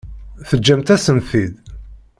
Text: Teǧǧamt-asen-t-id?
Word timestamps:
Teǧǧamt-asen-t-id? 0.49 1.53